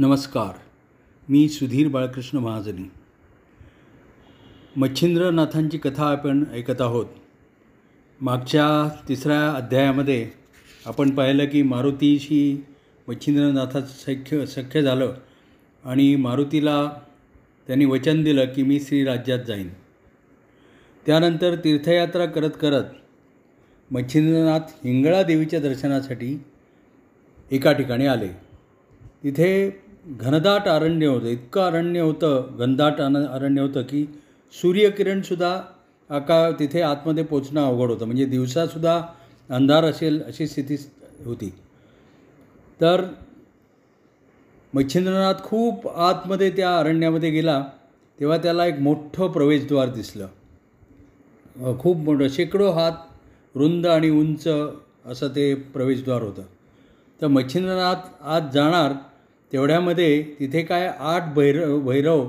[0.00, 0.58] नमस्कार.
[1.28, 2.90] मी सुधीर बाळकृष्ण महाजनी.
[4.76, 7.06] मच्छिंद्रनाथांची कथा आपण ऐकत आहोत.
[8.20, 10.30] मागच्या तिसऱ्या अध्यायामध्ये
[10.86, 12.64] आपण पाहिलं की मारुतीशी
[13.08, 15.14] मच्छिंद्रनाथाचं सख्य सख्य झालं
[15.84, 16.92] आणि मारुतीला
[17.66, 19.68] त्यांनी वचन दिलं की मी श्रीराज्यात जाईन.
[21.06, 22.84] त्यानंतर तीर्थयात्रा करत करत
[23.90, 26.42] मच्छिंद्रनाथ हिंगळा देवीच्या दर्शनासाठी
[27.50, 28.48] एका ठिकाणी आले.
[29.24, 29.70] तिथे
[30.08, 31.26] घनदाट अरण्य होतं.
[31.26, 34.04] इतकं अरण्य होतं घनदाट अन अरण्य होतं की
[34.52, 35.60] सूर्यकिरणसुद्धा
[36.10, 38.06] आका तिथे आतमध्ये पोचणं अवघड होतं.
[38.06, 39.00] म्हणजे दिवसासुद्धा
[39.50, 40.76] अंधार असेल अशी स्थिती
[41.24, 41.52] होती.
[42.80, 43.04] तर
[44.74, 47.64] मच्छिंद्रनाथ खूप आतमध्ये त्या अरण्यामध्ये गेला
[48.18, 50.26] तेव्हा त्याला एक मोठं प्रवेशद्वार दिसलं.
[51.78, 52.92] खूप मोठं शेकडो हात
[53.54, 54.48] रुंद आणि उंच
[55.06, 56.42] असं ते प्रवेशद्वार होतं.
[57.22, 58.92] तर मच्छिंद्रनाथ आत जाणार
[59.52, 62.26] तेवढ्यामध्ये तिथे काय आठ भैरव भैरव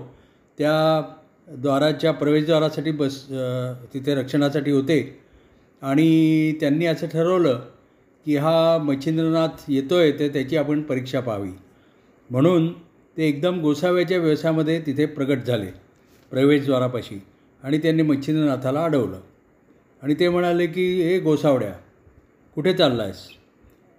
[0.57, 1.01] त्या
[1.51, 3.23] द्वाराच्या प्रवेशद्वारासाठी बस
[3.93, 4.99] तिथे रक्षणासाठी होते.
[5.81, 7.59] आणि त्यांनी असं ठरवलं
[8.25, 11.51] की हा मच्छिंद्रनाथ येतो आहे तर त्याची आपण परीक्षा पाहावी.
[12.29, 12.71] म्हणून
[13.17, 15.71] ते एकदम गोसाव्याच्या व्यवसायामध्ये तिथे प्रगट झाले
[16.31, 17.19] प्रवेशद्वारापाशी.
[17.63, 19.19] आणि त्यांनी मच्छिंद्रनाथाला अडवलं.
[20.01, 21.71] आणि ते म्हणाले की हे गोसावड्या
[22.55, 23.27] कुठे चालला आहेस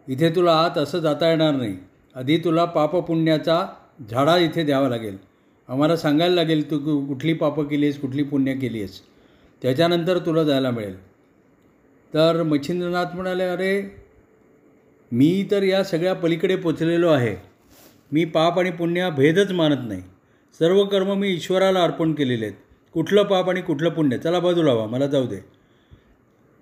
[0.07, 1.77] इथे तुला आत असं जाता येणार नाही.
[2.15, 3.67] आधी तुला पापपुण्याचा
[4.11, 5.17] झाडा इथे द्यावा लागेल.
[5.69, 9.01] आम्हाला सांगायला लागेल तू कुठली पापं केली आहेस कुठली पुण्य केली आहेस
[9.63, 10.97] त्याच्यानंतर तुला जायला मिळेल.
[12.15, 13.81] तर मच्छिंद्रनाथ म्हणाले अरे
[15.13, 17.35] मी तर या सगळ्या पलीकडे पोचलेलो आहे.
[18.13, 20.03] मी पाप आणि पुण्य भेदच मानत नाही.
[20.61, 22.57] सर्व कर्म मी ईश्वराला अर्पण केलेले आहेत
[22.95, 24.19] कुठलं पाप आणि कुठलं पुण्य?
[24.19, 25.39] चला बाजूला व्हा मला जाऊ दे.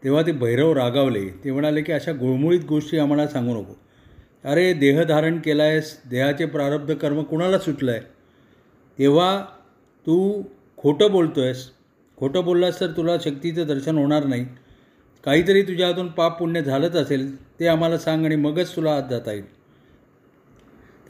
[0.03, 1.29] तेव्हा ते भैरव रागावले.
[1.45, 3.77] ते म्हणाले की अशा गुळमुळीत गोष्टी आम्हाला सांगू नको.
[4.49, 8.01] अरे देह धारण केला आहेस देहाचे प्रारब्ध कर्म कुणाला सुटलं आहे
[8.99, 9.45] तेव्हा
[10.07, 10.43] तू
[10.77, 11.71] खोटं बोलतो आहेस
[12.19, 14.47] खोटं बोललास तर तुला शक्तीचं दर्शन होणार नाही.
[15.25, 19.33] काहीतरी तुझ्या हातून पाप पुण्य झालंच असेल ते आम्हाला सांग आणि मगच तुला आत जाता
[19.33, 19.45] येईल.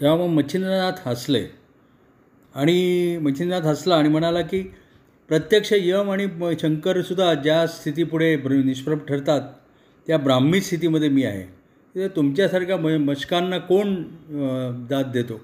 [0.00, 1.44] तेव्हा मग मच्छिंद्रनाथ हसले.
[2.54, 4.62] आणि मच्छिंद्रनाथ हसला आणि म्हणाला की
[5.28, 6.26] प्रत्यक्ष यम आणि
[6.60, 9.40] शंकरसुद्धा ज्या स्थितीपुढे निष्प्रभ ठरतात
[10.06, 11.57] त्या ब्राह्मी स्थितीमध्ये मी आहे.
[11.98, 13.94] तर तुमच्यासारख्या म मशकांना कोण
[14.88, 15.40] दाद देतो?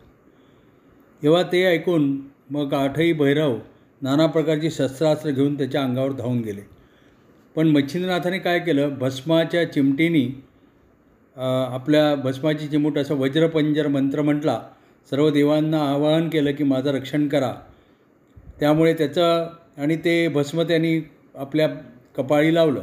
[1.22, 2.04] तेव्हा ते ऐकून
[2.50, 3.56] मग आठही भैरव
[4.03, 6.60] नाना प्रकारची शस्त्रास्त्र घेऊन त्याच्या अंगावर धावून गेले.
[7.56, 8.94] पण मच्छिंद्रनाथाने काय केलं?
[8.98, 10.26] भस्माच्या चिमटीनी
[11.37, 14.60] आपल्या भस्माची चिमूट असं वज्रपंजर मंत्र म्हटला.
[15.10, 17.53] सर्व देवांना आवाहन केलं की माझं रक्षण करा.
[18.60, 20.98] त्यामुळे त्याचं आणि ते भस्म त्यांनी
[21.34, 21.69] आपल्या
[22.16, 22.82] कपाळी लावलं.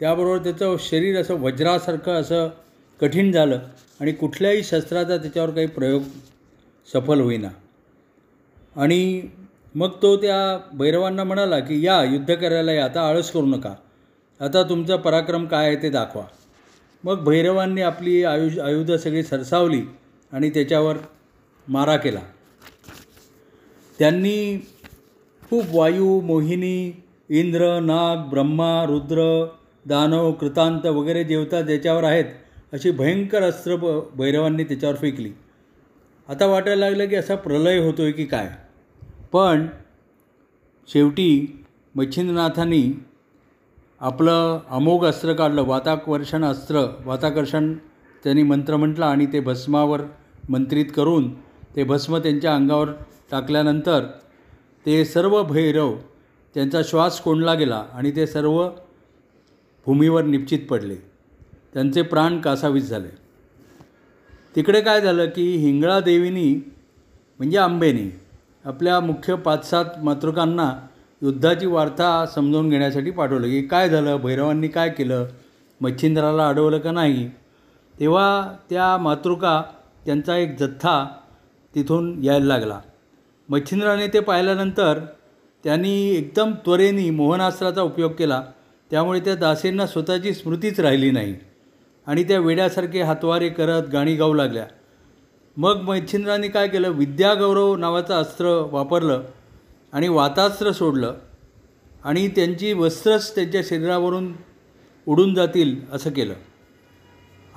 [0.00, 2.48] त्याबरोबर त्याचं शरीर असं वज्रासारखं असं
[3.00, 3.58] कठीण झालं
[4.00, 6.02] आणि कुठल्याही शस्त्राचा त्याच्यावर काही प्रयोग
[6.94, 7.48] सफल होईना.
[8.76, 9.22] आणि
[9.74, 13.74] मग तो त्या भैरवांना म्हणाला की या युद्ध करायला या आता आळस करू नका.
[14.40, 16.22] आता तुमचा पराक्रम काय आहे ते दाखवा.
[17.04, 19.82] मग भैरवांनी आपली आयुष आयुधं सगळी सरसावली
[20.32, 20.96] आणि त्याच्यावर
[21.68, 22.20] मारा केला.
[23.98, 24.66] त्यांनी
[25.50, 29.46] खूप वायू मोहिनी इंद्र नाग ब्रह्मा रुद्र
[29.86, 32.24] दानव कृतांत वगैरे देवता ज्याच्यावर आहेत
[32.72, 35.30] अशी भयंकर अस्त्र ब भैरवांनी त्याच्यावर फेकली.
[36.28, 38.48] आता वाटायला लागलं की असा प्रलय होतो आहे की काय?
[39.32, 39.66] पण
[40.88, 41.64] शेवटी
[41.94, 42.92] मच्छिंद्रनाथांनी
[44.00, 46.84] आपलं अमोघ अस्त्र काढलं वाताकर्षण अस्त्र.
[47.04, 47.74] वाताकर्षण
[48.24, 50.00] त्यांनी मंत्र म्हटलं आणि ते भस्मावर
[50.48, 51.34] मंत्रित करून
[51.76, 52.88] ते भस्म त्यांच्या अंगावर
[53.30, 54.06] टाकल्यानंतर
[54.86, 55.94] ते सर्व भैरव
[56.54, 58.68] त्यांचा श्वास कोंडला गेला आणि ते सर्व
[59.86, 60.96] भूमीवर निश्चित पडले.
[61.74, 63.08] त्यांचे प्राण कासावीस झाले.
[64.56, 66.72] तिकडे काय झालं की हिंगळा देवीनी
[67.38, 68.20] म्हणजे आंबेनी
[68.64, 70.72] आपल्या मुख्य पाच सात मातृकांना
[71.22, 73.46] युद्धाची वार्ता समजावून घेण्यासाठी पाठवलं.
[73.46, 74.16] की काय झालं?
[74.16, 75.26] भैरवांनी काय केलं?
[75.80, 77.30] मच्छिंद्राला अडवलं का नाही?
[78.00, 79.62] तेव्हा त्या मातृका
[80.06, 81.06] त्यांचा एक जथ्था
[81.74, 82.80] तिथून यायला लागला.
[83.48, 84.98] मच्छिंद्राने ते पाहिल्यानंतर
[85.64, 88.42] त्यांनी एकदम त्वरेने मोहनास्त्राचा उपयोग केला.
[88.90, 91.34] त्यामुळे त्या दासींना स्वतःची स्मृतीच राहिली नाही.
[92.08, 94.64] आणि त्या वेड्यासारखे हातवारे करत गाणी गाऊ लागल्या.
[95.56, 96.88] मग मच्छिंद्रांनी काय केलं?
[96.88, 99.24] विद्यागौरव नावाचं अस्त्र वापरलं
[99.92, 101.14] आणि वातास्त्र सोडलं
[102.04, 104.32] आणि त्यांची वस्त्रच त्यांच्या शरीरावरून
[105.06, 106.34] उडून जातील असं केलं.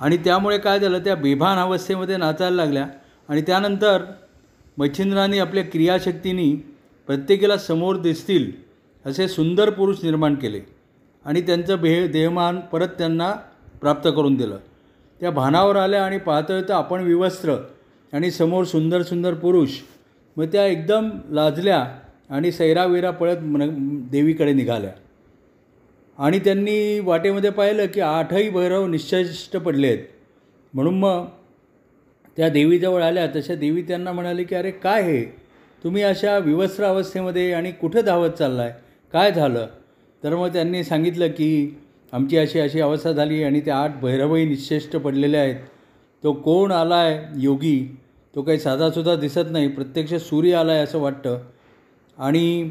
[0.00, 0.98] आणि त्यामुळे काय झालं?
[0.98, 2.86] त्या बेभान अवस्थेमध्ये नाचायला लागल्या
[3.28, 4.04] आणि त्यानंतर
[4.78, 6.54] मच्छिंद्राने आपल्या क्रियाशक्तींनी
[7.08, 8.50] प्रत्येकाला समोर दिसतील
[9.04, 10.60] असे सुंदर पुरुष निर्माण केले
[11.24, 13.32] आणि त्यांचं भे देहमान परत त्यांना
[13.82, 14.58] प्राप्त करून दिलं.
[15.20, 17.56] त्या भानावर आल्या आणि पाहतोय तर आपण विवस्त्र
[18.12, 19.70] आणि समोर सुंदर सुंदर पुरुष
[20.36, 21.86] मग त्या एकदम लाजल्या
[22.30, 23.70] आणि सैरावेरा पळत मन
[24.10, 24.90] देवीकडे निघाल्या.
[26.18, 29.98] आणि त्यांनी वाटेमध्ये पाहिलं की आठही भैरव निश्चेष्ट पडले आहेत.
[30.74, 31.24] म्हणून मग
[32.36, 33.26] त्या देवीजवळ आल्या.
[33.26, 35.24] तशा देवी त्यांना म्हणाले की अरे काय हे?
[35.84, 38.72] तुम्ही अशा विवस्त्र अवस्थेमध्ये आणि कुठं धावत चालला आहे
[39.12, 39.66] काय झालं?
[40.24, 41.78] तर मग त्यांनी सांगितलं की
[42.12, 45.56] आमची अशी अशी अवस्था झाली आणि त्या आठ भैरवही निश्चेष्ट पडलेले आहेत.
[46.22, 47.96] तो कोण आला आहे योगी?
[48.34, 49.68] तो काही साधासुद्धा दिसत नाही.
[49.68, 51.38] प्रत्यक्ष सूर्य आला आहे असं वाटतं.
[52.18, 52.70] आणि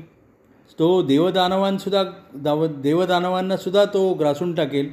[0.79, 2.03] तो देवदानवांसुद्धा
[2.35, 4.89] दाव देवदानवांनासुद्धा तो ग्रासून टाकेल.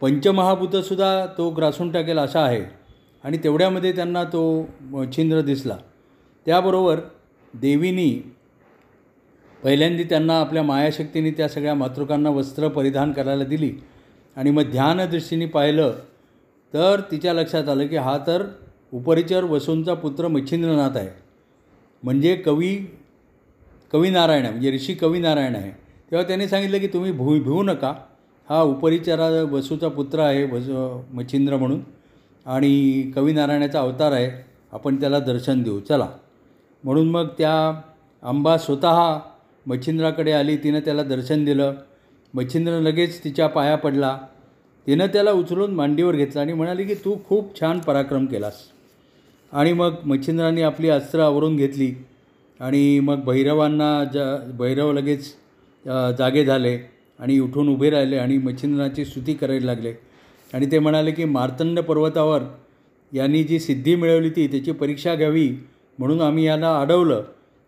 [0.00, 2.64] पंचमहाभूतसुद्धा तो ग्रासून टाकेल असा आहे.
[3.24, 4.62] आणि तेवढ्यामध्ये त्यांना तो
[5.16, 5.76] छिंद्र दिसला.
[6.46, 7.00] त्याबरोबर
[7.54, 8.34] देवीनी
[9.64, 13.72] पहिल्यांदी त्यांना आपल्या मायाशक्तीने त्या सगळ्या मातृकांना वस्त्र परिधान करायला दिली.
[14.36, 15.94] आणि मग ध्यानदृष्टीने पाहिलं
[16.74, 18.46] तर तिच्या लक्षात आलं की हा तर
[18.92, 21.08] उपरिचर वसूंचा पुत्र मच्छिंद्रनाथ आहे.
[22.02, 22.76] म्हणजे कवी
[23.92, 24.50] कवीनारायण आहे.
[24.50, 25.70] म्हणजे ऋषी कवीनारायण आहे.
[26.10, 27.94] तेव्हा त्यांनी सांगितलं की तुम्ही भू भिवू नका.
[28.48, 30.64] हा उपरिचरा वसूचा पुत्र आहे वस
[31.12, 31.80] मच्छिंद्र म्हणून.
[32.46, 34.44] आणि कवीनारायणाचा अवतार आहे.
[34.72, 35.80] आपण त्याला दर्शन देऊ.
[35.80, 36.08] चला.
[36.84, 37.80] म्हणून मग त्या
[38.22, 39.18] अंबा स्वतः
[39.66, 41.74] मच्छिंद्राकडे आली तिनं त्याला दर्शन दिलं.
[42.34, 44.18] मच्छिंद्र लगेच तिच्या पाया पडला.
[44.86, 48.54] तिनं त्याला उचलून मांडीवर घेतलं आणि म्हणाली की तू खूप छान पराक्रम केलास.
[49.52, 51.92] आणि मग मच्छिंद्राने आपली अस्त्र आवरून घेतली
[52.60, 54.18] आणि मग भैरवांना ज
[54.58, 55.32] भैरव लगेच
[56.18, 56.76] जागे झाले
[57.18, 59.92] आणि उठून उभे राहिले आणि मच्छिंद्राची स्तुती करायला लागले.
[60.52, 62.42] आणि ते म्हणाले की मार्तंड पर्वतावर
[63.12, 65.48] यांनी जी सिद्धी मिळवली ती त्याची परीक्षा घ्यावी
[65.98, 67.22] म्हणून आम्ही याला अडवलं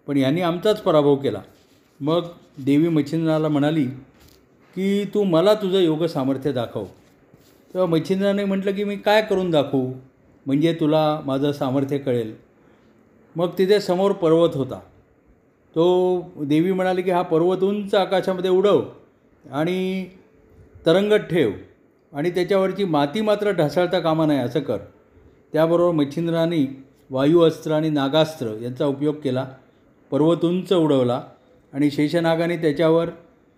[0.06, 1.40] पण यांनी आमचाच पराभव केला.
[2.04, 2.20] मग
[2.64, 3.84] देवी मच्छिंद्राला म्हणाली
[4.74, 6.84] की तू मला तुझं योग सामर्थ्य दाखव.
[7.74, 9.92] तेव्हा मच्छिंद्राने म्हटलं की मी काय करून दाखवू?
[10.46, 12.34] म्हणजे तुला माझं सामर्थ्य कळेल.
[13.36, 14.80] मग तिथे समोर पर्वत होता.
[15.74, 18.82] तो देवी म्हणाली की हा पर्वत उंच आकाशामध्ये उडव
[19.50, 20.06] आणि
[20.86, 21.50] तरंगत ठेव
[22.12, 24.78] आणि त्याच्यावरची माती मात्र ढासळता कामा नाही असं कर.
[25.52, 29.48] त्याबरोबर मच्छिंद्राने वायू अस्त्र आणि नागास्त्र यांचा उपयोग केला
[30.10, 31.22] पर्वत उंच उडवला
[31.74, 33.10] आणि शेषनागाने त्याच्यावर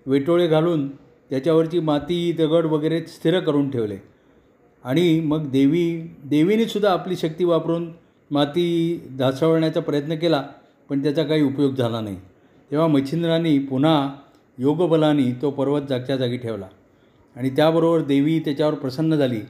[0.07, 0.89] वेटोळे घालून
[1.31, 3.97] त्याच्यावरची माती दगड वगैरे स्थिर करून ठेवले.
[4.85, 7.93] आणि मग देवी देवीनेसुद्धा आपली शक्ती वापरून
[8.31, 10.45] माती धासवण्याचा प्रयत्न केला
[10.89, 12.17] पण त्याचा काही उपयोग झाला नाही.
[12.71, 14.15] तेव्हा मच्छिंद्रांनी पुन्हा
[14.59, 16.67] योगबलाने तो पर्वत जागच्या जागी ठेवला.
[17.37, 19.41] आणि त्याबरोबर देवी त्याच्यावर प्रसन्न झाली.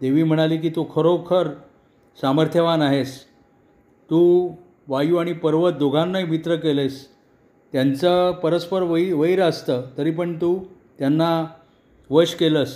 [0.00, 1.48] देवी म्हणाली की तू खरोखर
[2.20, 3.20] सामर्थ्यवान आहेस.
[4.10, 4.50] तू
[4.88, 7.08] वायू आणि पर्वत दोघांनाही मित्र केलेस
[7.72, 10.58] त्यांचं परस्पर वै वैर असतं तरी पण तू
[10.98, 11.44] त्यांना
[12.10, 12.74] वश केलंस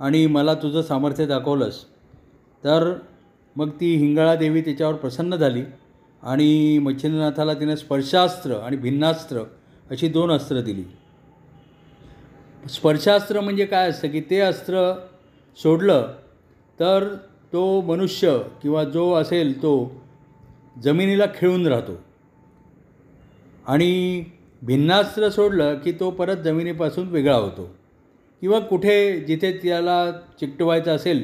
[0.00, 1.84] आणि मला तुझं सामर्थ्य दाखवलंस.
[2.64, 2.92] तर
[3.56, 5.62] मग ती हिंगळा देवी त्याच्यावर प्रसन्न झाली
[6.22, 9.42] आणि मच्छिंद्रनाथाला तिने स्पर्शास्त्र आणि भिन्नास्त्र
[9.90, 10.82] अशी दोन अस्त्र दिली.
[12.70, 14.92] स्पर्शास्त्र म्हणजे काय असतं की ते अस्त्र
[15.58, 16.12] सोडलं
[16.80, 17.14] तर
[17.52, 19.72] तो मनुष्य किंवा जो असेल तो
[20.82, 22.07] जमिनीला खेळून राहतो.
[23.68, 24.24] आणि
[24.62, 27.74] भिन्नास्त्र सोडलं की तो परत जमिनीपासून वेगळा होतो.
[28.40, 30.10] किंवा कुठे जिथे त्याला
[30.40, 31.20] चिकटवायचं असेल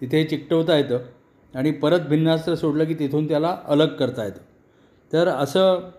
[0.00, 0.98] तिथे चिकटवता येतं
[1.54, 4.40] आणि परत भिन्नास्त्र सोडलं की तिथून त्याला अलग करता येतं.
[5.12, 5.90] तर असं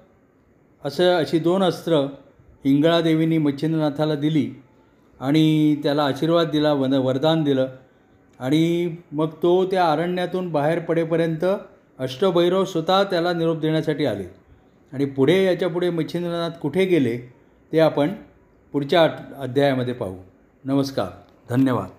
[0.86, 2.06] असं अशी दोन अस्त्र
[2.66, 4.50] देवींनी मच्छिंद्रनाथाला दिली
[5.20, 7.68] आणि त्याला आशीर्वाद दिला वन वरदान दिलं
[8.40, 11.46] आणि मग तो त्या अरण्यातून बाहेर पडेपर्यंत
[12.00, 14.39] अष्टभैरव स्वतः त्याला निरोप देण्यासाठी आले.
[14.94, 17.18] आणि पुढे याच्यापुढे मच्छिंद्रनाथ कुठे गेले
[17.74, 18.14] ते आपण
[18.72, 19.04] पुढच्या
[19.38, 20.16] अध्यायामध्ये पाहू.
[20.64, 21.08] नमस्कार.
[21.50, 21.99] धन्यवाद.